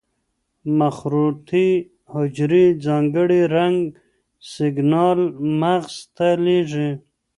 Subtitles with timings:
[0.77, 1.69] مخروطې
[2.13, 3.87] حجرې ځانګړي رنګي
[4.51, 5.19] سېګنال
[5.61, 6.89] مغز ته لېږي.